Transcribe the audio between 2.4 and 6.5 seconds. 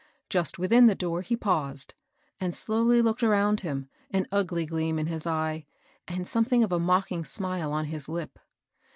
slowly looked around him, an ugly gleam in his eye, and